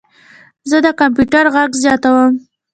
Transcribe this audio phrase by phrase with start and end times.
[0.69, 2.31] زه د کمپیوټر غږ زیاتوم.